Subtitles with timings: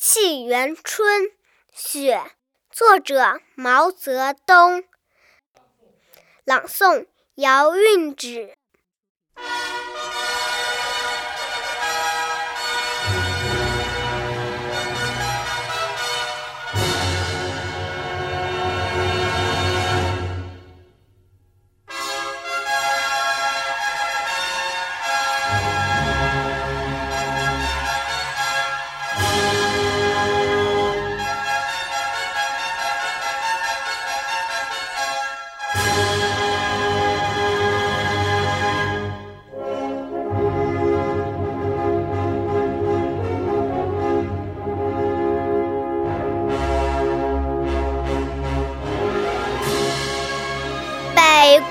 [0.00, 1.24] 沁园春·
[1.72, 2.22] 雪，
[2.70, 4.84] 作者毛泽东。
[6.44, 8.57] 朗诵：姚韵芷。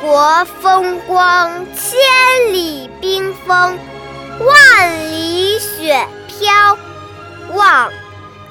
[0.01, 3.79] 国风光，千里冰封，
[4.39, 6.77] 万里雪飘。
[7.53, 7.91] 望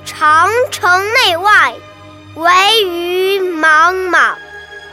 [0.05, 1.75] 长城内外，
[2.35, 4.37] 惟余莽莽。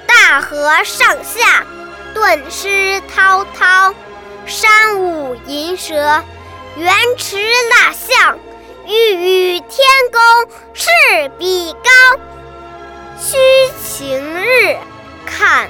[0.05, 1.66] 大河上下，
[2.14, 3.94] 顿失滔滔。
[4.45, 6.23] 山舞银蛇，
[6.75, 8.38] 原驰蜡象，
[8.86, 9.80] 欲与天
[10.11, 10.21] 公
[10.73, 10.89] 试
[11.39, 12.19] 比高。
[13.17, 13.38] 须
[13.81, 14.77] 晴日，
[15.25, 15.69] 看。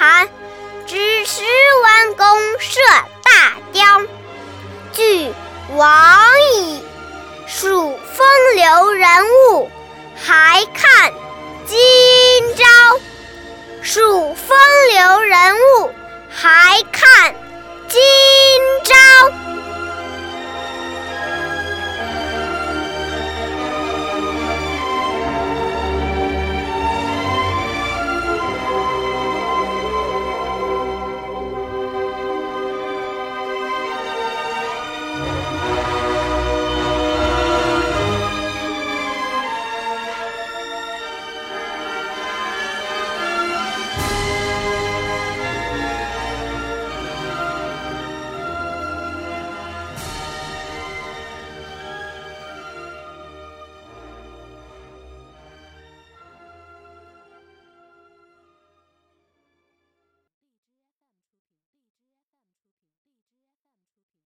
[5.77, 6.19] 王
[6.55, 6.83] 矣
[7.47, 9.07] 数风流人
[9.51, 9.69] 物
[10.15, 11.13] 还看
[11.65, 11.77] 今
[12.55, 13.11] 朝。
[13.81, 14.57] 数风
[14.93, 15.89] 流人物